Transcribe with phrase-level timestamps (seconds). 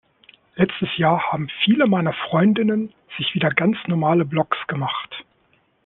[0.55, 5.25] Letztes Jahr haben viele meiner Freundinnen sich wieder ganz normale Blogs gemacht.